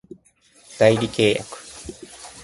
[0.79, 1.55] 代理契約